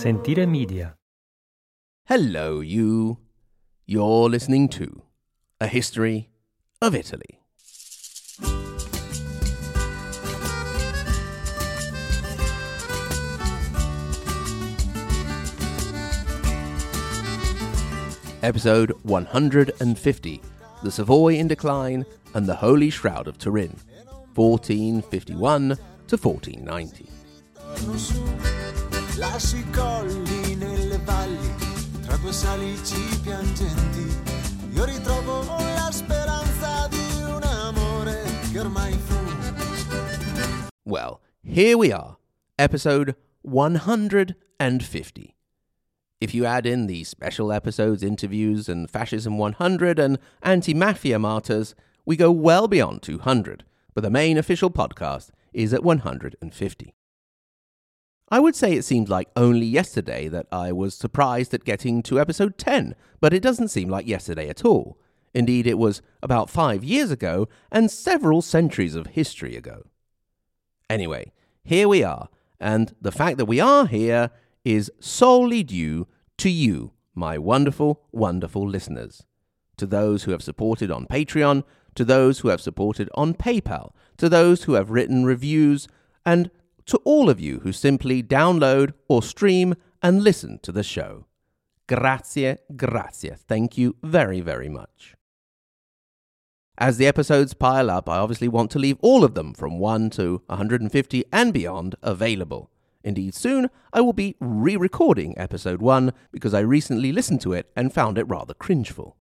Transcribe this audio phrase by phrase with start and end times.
[0.00, 0.96] Sentire Media.
[2.06, 3.18] Hello, you.
[3.84, 5.02] You're listening to
[5.60, 6.30] A History
[6.80, 7.42] of Italy.
[18.42, 20.40] Episode 150
[20.82, 23.76] The Savoy in Decline and the Holy Shroud of Turin,
[24.34, 25.76] 1451
[26.06, 28.59] to 1490.
[29.20, 31.54] Lasci colli nelle valli,
[32.00, 34.08] tra due salici piangenti.
[34.72, 39.14] Io ritrovo la speranza di un amore che ormai fu.
[40.84, 42.16] Well, here we are,
[42.58, 45.34] episode 150.
[46.18, 51.74] If you add in the special episodes, interviews, and Fascism 100 and Anti Mafia Martyrs,
[52.06, 56.94] we go well beyond 200, but the main official podcast is at 150.
[58.30, 62.20] I would say it seemed like only yesterday that I was surprised at getting to
[62.20, 64.98] episode 10, but it doesn't seem like yesterday at all.
[65.34, 69.84] Indeed, it was about five years ago and several centuries of history ago.
[70.88, 71.32] Anyway,
[71.64, 72.28] here we are,
[72.60, 74.30] and the fact that we are here
[74.64, 76.06] is solely due
[76.38, 79.24] to you, my wonderful, wonderful listeners.
[79.76, 81.64] To those who have supported on Patreon,
[81.96, 85.88] to those who have supported on PayPal, to those who have written reviews,
[86.24, 86.50] and
[86.90, 91.26] to all of you who simply download or stream and listen to the show.
[91.88, 93.32] Grazie, grazie.
[93.48, 95.14] Thank you very, very much.
[96.78, 100.10] As the episodes pile up, I obviously want to leave all of them from 1
[100.10, 102.70] to 150 and beyond available.
[103.04, 107.70] Indeed, soon I will be re recording episode 1 because I recently listened to it
[107.76, 109.16] and found it rather cringeful.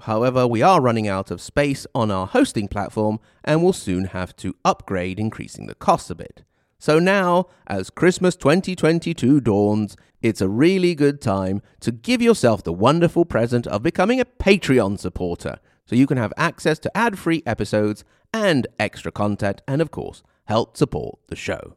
[0.00, 4.36] However, we are running out of space on our hosting platform and will soon have
[4.36, 6.44] to upgrade, increasing the cost a bit.
[6.78, 12.72] So now, as Christmas 2022 dawns, it's a really good time to give yourself the
[12.72, 17.42] wonderful present of becoming a Patreon supporter so you can have access to ad free
[17.46, 21.76] episodes and extra content, and of course, help support the show.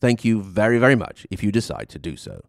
[0.00, 2.42] Thank you very, very much if you decide to do so.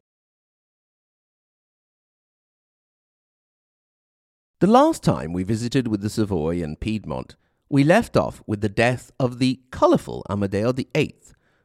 [4.60, 7.36] The last time we visited with the Savoy and Piedmont,
[7.68, 11.16] we left off with the death of the colourful Amadeo VIII,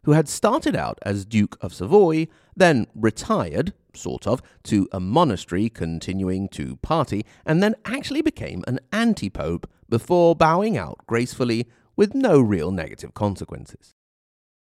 [0.06, 5.68] who had started out as Duke of Savoy, then retired, sort of, to a monastery
[5.68, 12.14] continuing to party, and then actually became an anti pope before bowing out gracefully with
[12.14, 13.94] no real negative consequences.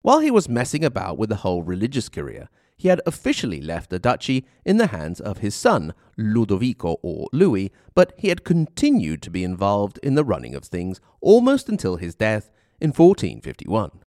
[0.04, 2.48] While he was messing about with the whole religious career,
[2.78, 7.72] he had officially left the duchy in the hands of his son, Ludovico or Louis,
[7.96, 12.14] but he had continued to be involved in the running of things almost until his
[12.14, 14.02] death in 1451.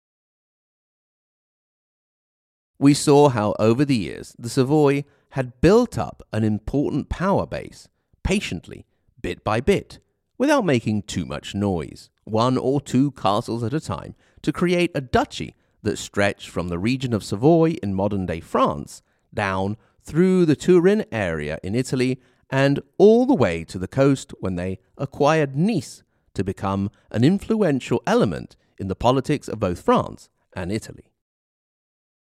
[2.83, 7.87] We saw how over the years the Savoy had built up an important power base,
[8.23, 8.85] patiently,
[9.21, 9.99] bit by bit,
[10.37, 14.99] without making too much noise, one or two castles at a time, to create a
[14.99, 19.01] duchy that stretched from the region of Savoy in modern day France
[19.33, 22.19] down through the Turin area in Italy
[22.49, 28.03] and all the way to the coast when they acquired Nice to become an influential
[28.05, 31.12] element in the politics of both France and Italy.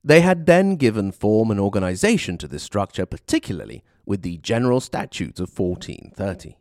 [0.03, 5.39] They had then given form and organization to this structure, particularly with the General Statutes
[5.39, 6.57] of 1430.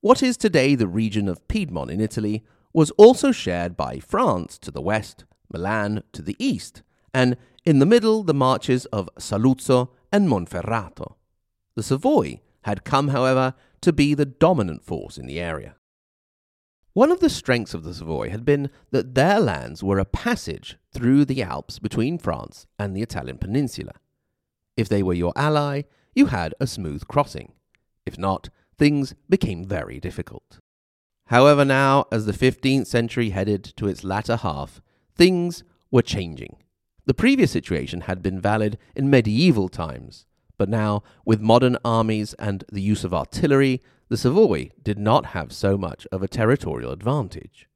[0.00, 4.70] What is today the region of Piedmont in Italy was also shared by France to
[4.70, 10.28] the west, Milan to the east, and in the middle the marches of Saluzzo and
[10.28, 11.14] Monferrato.
[11.74, 15.76] The Savoy had come, however, to be the dominant force in the area.
[16.92, 20.76] One of the strengths of the Savoy had been that their lands were a passage
[20.94, 23.92] through the Alps between France and the Italian peninsula.
[24.76, 25.82] If they were your ally,
[26.14, 27.52] you had a smooth crossing.
[28.06, 30.60] If not, things became very difficult.
[31.26, 34.80] However, now, as the 15th century headed to its latter half,
[35.14, 36.56] things were changing.
[37.06, 40.26] The previous situation had been valid in medieval times,
[40.56, 45.52] but now, with modern armies and the use of artillery, the Savoy did not have
[45.52, 47.68] so much of a territorial advantage.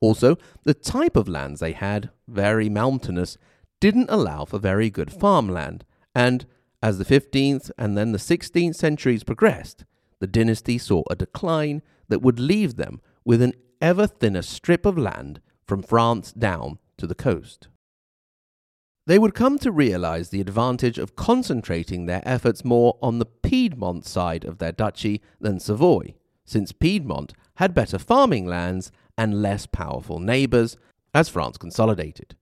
[0.00, 3.38] Also, the type of lands they had, very mountainous,
[3.80, 6.46] didn't allow for very good farmland, and
[6.82, 9.84] as the 15th and then the 16th centuries progressed,
[10.20, 14.98] the dynasty saw a decline that would leave them with an ever thinner strip of
[14.98, 17.68] land from France down to the coast.
[19.06, 24.06] They would come to realize the advantage of concentrating their efforts more on the Piedmont
[24.06, 26.14] side of their duchy than Savoy,
[26.46, 30.76] since Piedmont had better farming lands and less powerful neighbors
[31.12, 32.36] as France consolidated.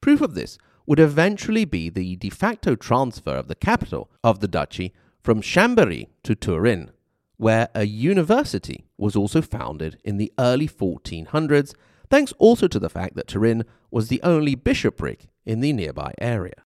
[0.00, 4.48] Proof of this would eventually be the de facto transfer of the capital of the
[4.48, 6.90] duchy from Chambéry to Turin,
[7.36, 11.74] where a university was also founded in the early 1400s,
[12.08, 16.64] thanks also to the fact that Turin was the only bishopric in the nearby area.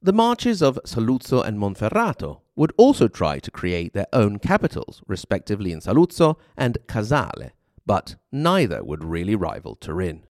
[0.00, 5.72] The marches of Saluzzo and Monferrato would also try to create their own capitals, respectively
[5.72, 7.50] in Saluzzo and Casale,
[7.86, 10.24] but neither would really rival Turin.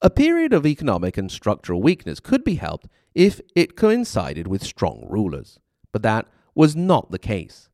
[0.00, 5.06] A period of economic and structural weakness could be helped if it coincided with strong
[5.08, 5.60] rulers,
[5.92, 7.68] but that was not the case.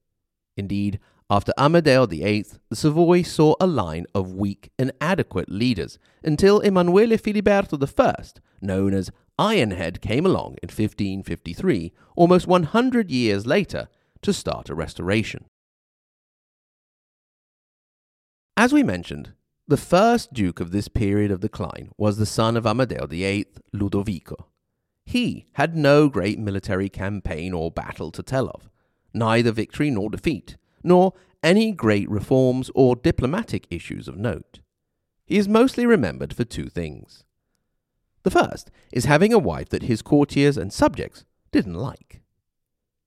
[0.56, 6.60] Indeed, after Amadeo VIII, the Savoy saw a line of weak and adequate leaders until
[6.60, 13.88] Emanuele Filiberto I, known as Ironhead came along in 1553, almost 100 years later,
[14.23, 15.44] to start a restoration.
[18.56, 19.35] As we mentioned,
[19.69, 24.49] the first duke of this period of decline was the son of Amadeo VIII, Ludovico.
[25.05, 28.69] He had no great military campaign or battle to tell of,
[29.14, 31.12] neither victory nor defeat, nor
[31.43, 34.58] any great reforms or diplomatic issues of note.
[35.25, 37.25] He is mostly remembered for two things
[38.28, 42.20] the first is having a wife that his courtiers and subjects didn't like.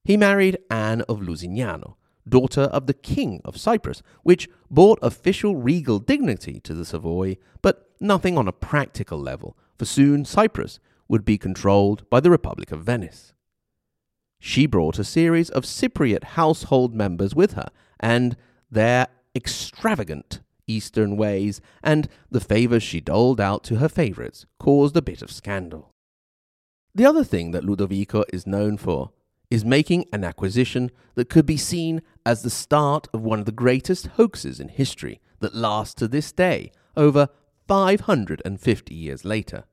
[0.04, 1.94] He married Anne of Lusignano,
[2.28, 7.88] daughter of the King of Cyprus, which brought official regal dignity to the Savoy, but
[8.00, 12.82] nothing on a practical level, for soon Cyprus would be controlled by the Republic of
[12.82, 13.32] Venice.
[14.40, 17.68] She brought a series of Cypriot household members with her,
[18.00, 18.36] and
[18.70, 20.40] their extravagant
[20.72, 25.30] Eastern ways, and the favours she doled out to her favourites caused a bit of
[25.30, 25.90] scandal.
[26.94, 29.10] The other thing that Ludovico is known for
[29.50, 33.52] is making an acquisition that could be seen as the start of one of the
[33.52, 37.28] greatest hoaxes in history that lasts to this day, over
[37.68, 39.64] 550 years later.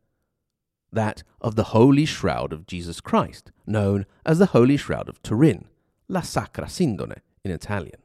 [0.91, 5.65] That of the Holy Shroud of Jesus Christ, known as the Holy Shroud of Turin,
[6.07, 8.01] La Sacra Sindone in Italian.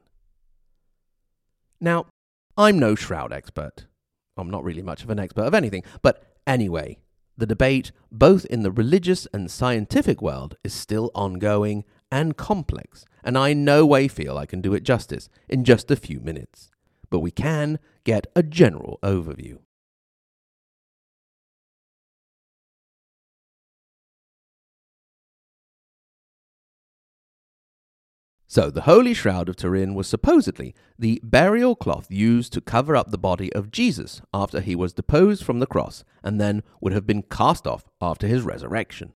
[1.81, 2.05] Now,
[2.57, 3.85] I'm no shroud expert.
[4.37, 5.83] I'm not really much of an expert of anything.
[6.01, 6.99] But anyway,
[7.37, 13.37] the debate, both in the religious and scientific world, is still ongoing and complex, and
[13.37, 16.71] I no way feel I can do it justice in just a few minutes.
[17.09, 19.57] But we can get a general overview.
[28.47, 33.09] So, the Holy Shroud of Turin was supposedly the burial cloth used to cover up
[33.09, 37.07] the body of Jesus after he was deposed from the cross and then would have
[37.07, 39.13] been cast off after his resurrection.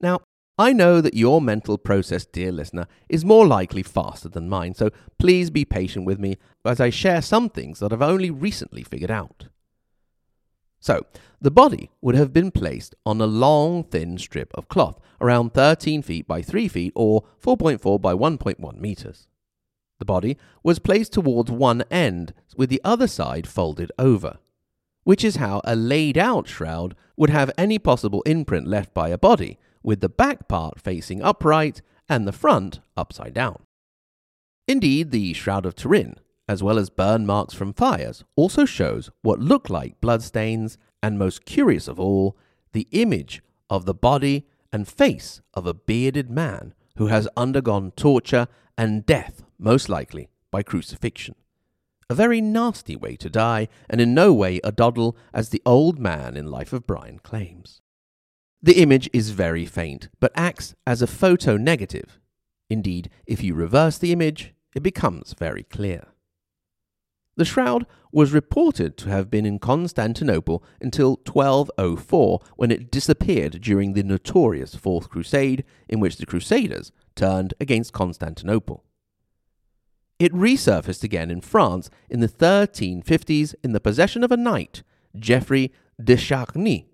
[0.00, 0.20] Now,
[0.58, 4.90] I know that your mental process, dear listener, is more likely faster than mine, so
[5.18, 9.10] please be patient with me as I share some things that I've only recently figured
[9.10, 9.48] out.
[10.82, 11.06] So,
[11.40, 16.02] the body would have been placed on a long, thin strip of cloth, around 13
[16.02, 19.28] feet by 3 feet or 4.4 by 1.1 meters.
[20.00, 24.38] The body was placed towards one end, with the other side folded over,
[25.04, 29.18] which is how a laid out shroud would have any possible imprint left by a
[29.18, 33.62] body, with the back part facing upright and the front upside down.
[34.66, 36.16] Indeed, the Shroud of Turin
[36.48, 41.44] as well as burn marks from fires, also shows what look like bloodstains, and most
[41.44, 42.36] curious of all,
[42.72, 48.48] the image of the body and face of a bearded man who has undergone torture
[48.76, 51.34] and death, most likely by crucifixion.
[52.10, 55.98] A very nasty way to die, and in no way a doddle as the old
[55.98, 57.80] man in Life of Brian claims.
[58.62, 62.20] The image is very faint, but acts as a photo negative.
[62.68, 66.11] Indeed, if you reverse the image, it becomes very clear.
[67.36, 73.94] The shroud was reported to have been in Constantinople until 1204 when it disappeared during
[73.94, 78.84] the notorious Fourth Crusade, in which the Crusaders turned against Constantinople.
[80.18, 84.82] It resurfaced again in France in the 1350s in the possession of a knight,
[85.16, 85.72] Geoffrey
[86.02, 86.86] de Charny,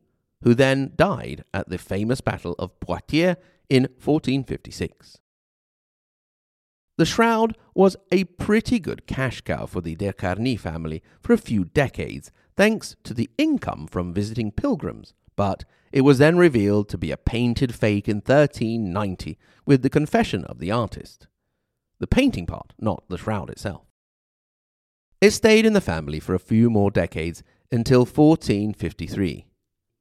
[0.43, 3.37] who then died at the famous Battle of Poitiers
[3.69, 5.19] in 1456.
[6.99, 11.39] The shroud was a pretty good cash cow for the de Charny family for a
[11.39, 16.99] few decades, thanks to the income from visiting pilgrims, but it was then revealed to
[16.99, 21.29] be a painted fake in 1390 with the confession of the artist.
[22.01, 23.87] The painting part, not the shroud itself.
[25.21, 29.47] It stayed in the family for a few more decades until 1453.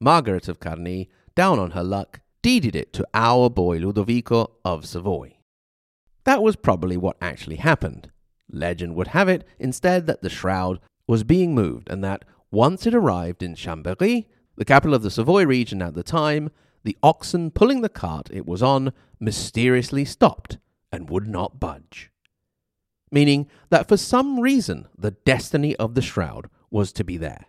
[0.00, 5.37] Margaret of Charny, down on her luck, deeded it to our boy Ludovico of Savoy.
[6.28, 8.10] That was probably what actually happened.
[8.52, 12.94] Legend would have it instead that the shroud was being moved and that once it
[12.94, 16.50] arrived in Chambéry, the capital of the Savoy region at the time,
[16.84, 20.58] the oxen pulling the cart it was on mysteriously stopped
[20.92, 22.10] and would not budge.
[23.10, 27.46] Meaning that for some reason the destiny of the shroud was to be there.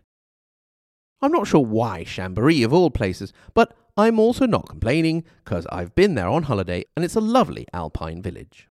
[1.21, 5.95] I'm not sure why Chambéry of all places, but I'm also not complaining because I've
[5.95, 8.68] been there on holiday and it's a lovely alpine village.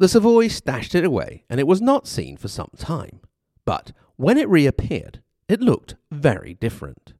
[0.00, 3.20] The Savoy stashed it away and it was not seen for some time,
[3.64, 7.14] but when it reappeared, it looked very different.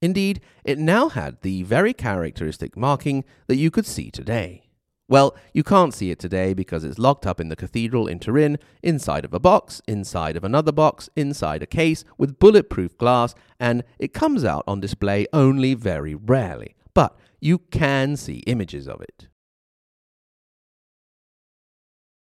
[0.00, 4.70] Indeed, it now had the very characteristic marking that you could see today.
[5.08, 8.58] Well, you can't see it today because it's locked up in the cathedral in Turin,
[8.82, 13.84] inside of a box, inside of another box, inside a case with bulletproof glass, and
[13.98, 16.76] it comes out on display only very rarely.
[16.94, 19.26] But you can see images of it.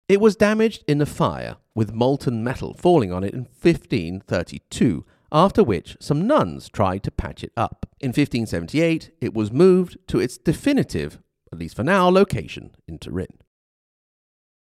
[0.09, 5.63] It was damaged in a fire, with molten metal falling on it in 1532, after
[5.63, 7.85] which some nuns tried to patch it up.
[7.99, 11.19] In 1578, it was moved to its definitive
[11.51, 13.39] at least for now, location in Turin.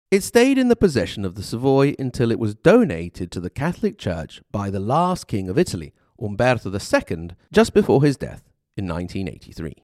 [0.10, 3.98] It stayed in the possession of the Savoy until it was donated to the Catholic
[3.98, 8.43] Church by the last king of Italy, Umberto II, just before his death
[8.75, 9.83] in 1983.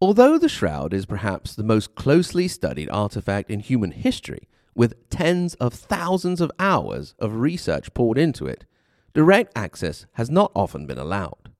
[0.00, 5.54] Although the shroud is perhaps the most closely studied artifact in human history, with tens
[5.54, 8.64] of thousands of hours of research poured into it,
[9.12, 11.50] direct access has not often been allowed.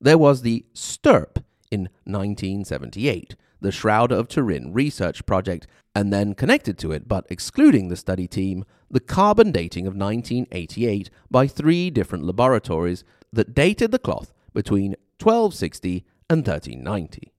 [0.00, 6.78] There was the STURP in 1978, the Shroud of Turin research project, and then connected
[6.78, 12.24] to it, but excluding the study team, the carbon dating of 1988 by three different
[12.24, 17.32] laboratories that dated the cloth between 1260 and 1390.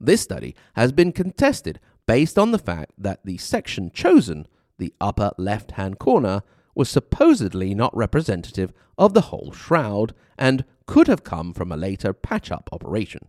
[0.00, 4.46] This study has been contested based on the fact that the section chosen,
[4.78, 6.42] the upper left hand corner,
[6.74, 12.12] was supposedly not representative of the whole shroud and could have come from a later
[12.12, 13.28] patch up operation.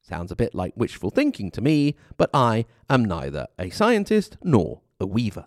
[0.00, 4.82] Sounds a bit like wishful thinking to me, but I am neither a scientist nor
[5.00, 5.46] a weaver.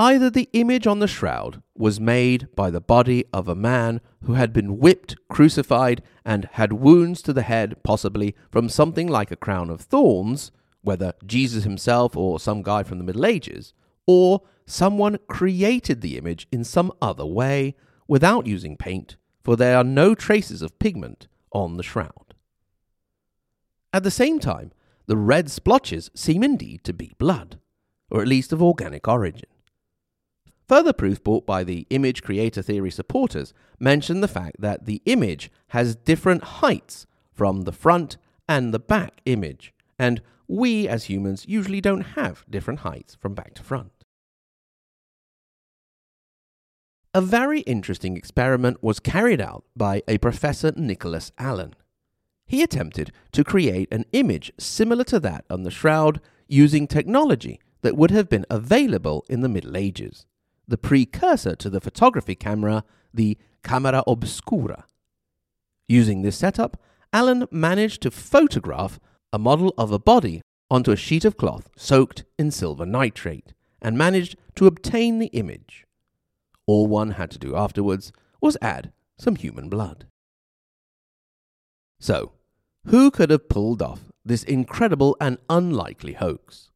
[0.00, 4.32] Either the image on the shroud was made by the body of a man who
[4.32, 9.36] had been whipped, crucified, and had wounds to the head, possibly from something like a
[9.36, 13.74] crown of thorns, whether Jesus himself or some guy from the Middle Ages,
[14.06, 17.76] or someone created the image in some other way
[18.08, 22.34] without using paint for there are no traces of pigment on the shroud.
[23.92, 24.72] At the same time,
[25.06, 27.58] the red splotches seem indeed to be blood,
[28.10, 29.49] or at least of organic origin.
[30.70, 35.50] Further proof brought by the image creator theory supporters mention the fact that the image
[35.70, 41.80] has different heights from the front and the back image, and we as humans usually
[41.80, 43.90] don't have different heights from back to front.
[47.14, 51.74] A very interesting experiment was carried out by a Professor Nicholas Allen.
[52.46, 57.96] He attempted to create an image similar to that on the shroud using technology that
[57.96, 60.26] would have been available in the Middle Ages,
[60.70, 64.86] the precursor to the photography camera, the camera obscura.
[65.88, 66.80] Using this setup,
[67.12, 69.00] Allen managed to photograph
[69.32, 73.98] a model of a body onto a sheet of cloth soaked in silver nitrate and
[73.98, 75.86] managed to obtain the image.
[76.66, 80.06] All one had to do afterwards was add some human blood.
[81.98, 82.32] So,
[82.86, 86.69] who could have pulled off this incredible and unlikely hoax?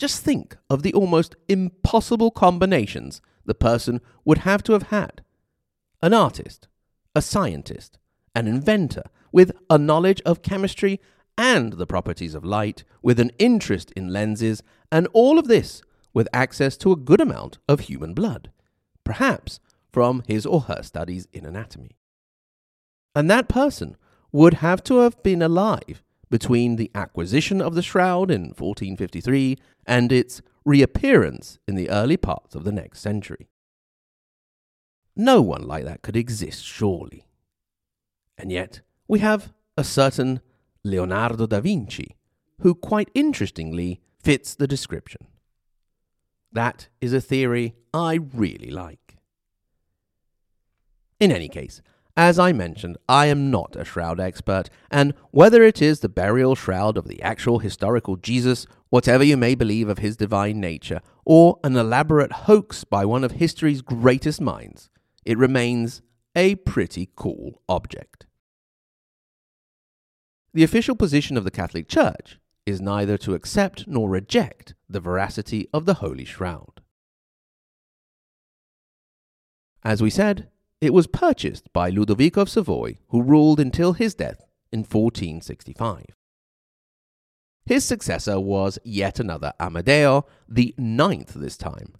[0.00, 5.22] Just think of the almost impossible combinations the person would have to have had
[6.02, 6.68] an artist,
[7.14, 7.98] a scientist,
[8.34, 11.00] an inventor with a knowledge of chemistry
[11.36, 15.82] and the properties of light, with an interest in lenses, and all of this
[16.14, 18.50] with access to a good amount of human blood
[19.04, 19.60] perhaps
[19.92, 21.96] from his or her studies in anatomy.
[23.14, 23.96] And that person
[24.32, 30.12] would have to have been alive between the acquisition of the shroud in 1453 and
[30.12, 33.48] its reappearance in the early parts of the next century.
[35.16, 37.26] No one like that could exist, surely.
[38.38, 40.40] And yet, we have a certain
[40.84, 42.16] Leonardo da Vinci,
[42.60, 45.26] who quite interestingly fits the description.
[46.52, 49.18] That is a theory I really like.
[51.18, 51.82] In any case,
[52.20, 56.54] as I mentioned, I am not a shroud expert, and whether it is the burial
[56.54, 61.58] shroud of the actual historical Jesus, whatever you may believe of his divine nature, or
[61.64, 64.90] an elaborate hoax by one of history's greatest minds,
[65.24, 66.02] it remains
[66.36, 68.26] a pretty cool object.
[70.52, 75.70] The official position of the Catholic Church is neither to accept nor reject the veracity
[75.72, 76.82] of the Holy Shroud.
[79.82, 80.50] As we said,
[80.80, 86.06] it was purchased by Ludovico of Savoy, who ruled until his death in 1465.
[87.66, 91.94] His successor was yet another Amadeo, the ninth this time.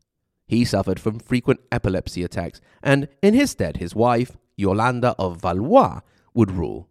[0.46, 6.00] He suffered from frequent epilepsy attacks, and in his stead, his wife, Yolanda of Valois,
[6.34, 6.88] would rule.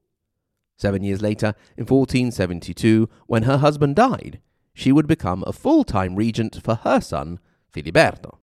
[0.77, 4.39] Seven years later, in 1472, when her husband died,
[4.73, 7.39] she would become a full time regent for her son,
[7.73, 8.37] Filiberto.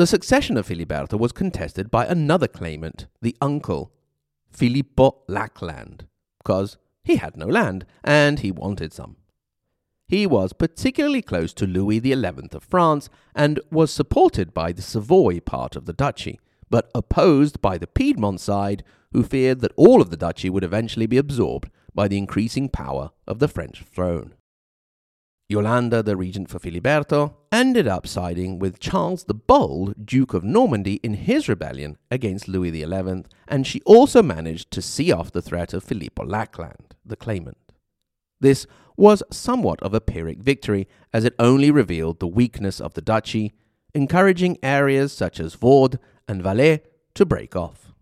[0.00, 3.92] The succession of Filiberto was contested by another claimant, the uncle,
[4.50, 6.06] Filippo Lackland,
[6.38, 9.16] because he had no land and he wanted some.
[10.08, 15.38] He was particularly close to Louis XI of France and was supported by the Savoy
[15.38, 16.40] part of the duchy,
[16.70, 21.06] but opposed by the Piedmont side, who feared that all of the duchy would eventually
[21.06, 24.32] be absorbed by the increasing power of the French throne.
[25.50, 31.00] Yolanda, the regent for Filiberto, ended up siding with Charles the Bold, Duke of Normandy,
[31.02, 35.74] in his rebellion against Louis XI, and she also managed to see off the threat
[35.74, 37.58] of Filippo Lackland, the claimant.
[38.38, 43.02] This was somewhat of a Pyrrhic victory, as it only revealed the weakness of the
[43.02, 43.52] duchy,
[43.92, 46.82] encouraging areas such as Vaud and Valais
[47.14, 47.92] to break off.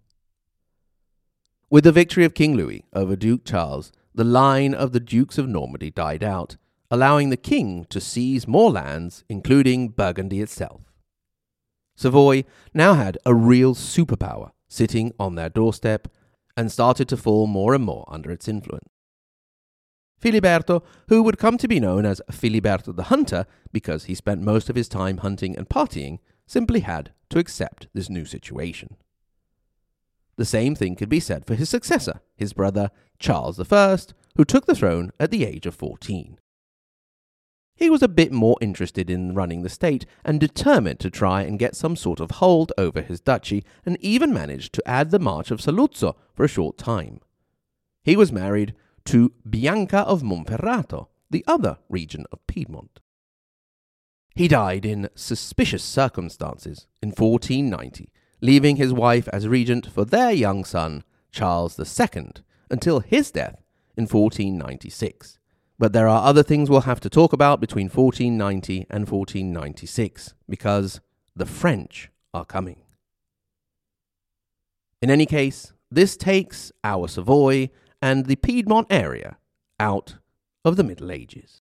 [1.71, 5.49] With the victory of King Louis over Duke Charles, the line of the Dukes of
[5.49, 6.59] Normandy died out,
[6.91, 10.83] allowing the king to seize more lands, including Burgundy itself.
[11.97, 16.09] Savoy now had a real superpower sitting on their doorstep
[16.57, 18.89] and started to fall more and more under its influence.
[20.21, 24.69] Filiberto, who would come to be known as Filiberto the Hunter because he spent most
[24.69, 28.97] of his time hunting and partying, simply had to accept this new situation.
[30.37, 33.99] The same thing could be said for his successor, his brother Charles I,
[34.37, 36.39] who took the throne at the age of 14.
[37.79, 41.61] He was a bit more interested in running the state and determined to try and
[41.61, 45.53] get some sort of hold over his duchy, and even managed to add the March
[45.53, 47.21] of Saluzzo for a short time.
[48.03, 48.75] He was married
[49.05, 52.99] to Bianca of Monferrato, the other region of Piedmont.
[54.35, 60.65] He died in suspicious circumstances in 1490, leaving his wife as regent for their young
[60.65, 62.31] son, Charles II,
[62.71, 63.63] until his death
[63.97, 65.38] in 1496.
[65.79, 71.01] But there are other things we'll have to talk about between 1490 and 1496 because
[71.37, 72.83] the French are coming.
[75.01, 77.71] In any case, this takes our Savoy
[78.03, 79.37] and the Piedmont area
[79.79, 80.17] out
[80.65, 81.63] of the Middle Ages.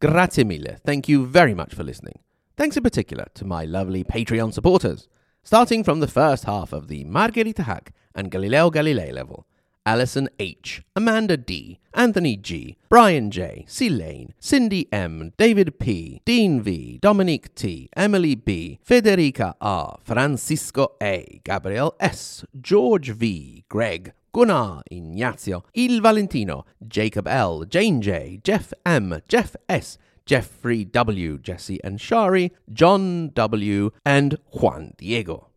[0.00, 0.76] Grazie mille.
[0.86, 2.20] Thank you very much for listening.
[2.58, 5.06] Thanks in particular to my lovely Patreon supporters,
[5.44, 9.46] starting from the first half of the Margherita Hack and Galileo Galilei level.
[9.86, 13.88] Alison H., Amanda D., Anthony G., Brian J., C.
[13.88, 21.40] Lane, Cindy M., David P., Dean V., Dominique T., Emily B., Federica R., Francisco A.,
[21.44, 29.20] Gabriel S., George V., Greg, Gunnar, Ignazio, Il Valentino, Jacob L., Jane J., Jeff M.,
[29.28, 29.96] Jeff S.,
[30.28, 35.48] Jeffrey W., Jesse and Shari, John W., and Juan Diego.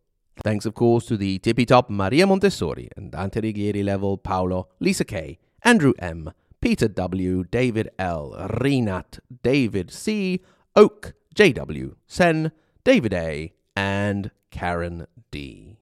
[0.42, 5.04] Thanks, of course, to the tippy top Maria Montessori and Dante Alighieri level Paolo, Lisa
[5.04, 6.32] K., Andrew M.,
[6.62, 10.40] Peter W., David L., Renat, David C.,
[10.74, 12.50] Oak, JW, Sen,
[12.82, 15.76] David A., and Karen D.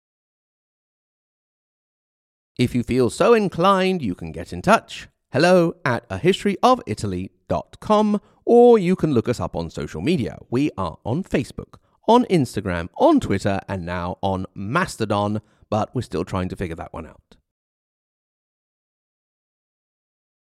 [2.59, 5.07] If you feel so inclined, you can get in touch.
[5.33, 10.39] Hello at a history of Italy.com or you can look us up on social media.
[10.51, 11.75] We are on Facebook,
[12.09, 16.93] on Instagram, on Twitter, and now on Mastodon, but we're still trying to figure that
[16.93, 17.37] one out.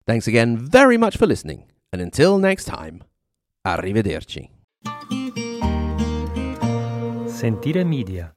[0.06, 3.04] Thanks again very much for listening, and until next time,
[3.66, 4.52] arrivederci.
[7.28, 8.37] Sentire Media.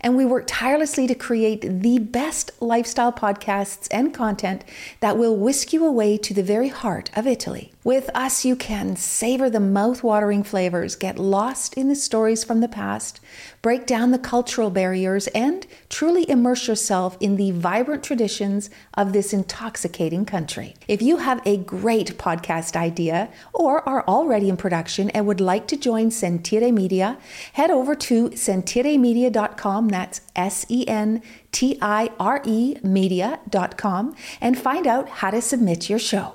[0.00, 4.64] And we work tirelessly to create the best lifestyle podcasts and content
[5.00, 7.72] that will whisk you away to the very heart of Italy.
[7.82, 12.68] With us, you can savor the mouth-watering flavors, get lost in the stories from the
[12.68, 13.20] past,
[13.62, 19.32] break down the cultural barriers, and truly immerse yourself in the vibrant traditions of this
[19.32, 20.74] intoxicating country.
[20.88, 25.66] If you have a great podcast idea or are already in production and would like
[25.68, 27.16] to join Sentire Media,
[27.54, 29.89] head over to sentiremedia.com.
[29.90, 31.22] That's S E N
[31.52, 36.32] T I R E media.com and find out how to submit your show.